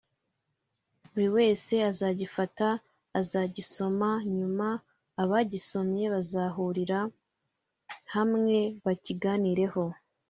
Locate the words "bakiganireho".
8.85-9.83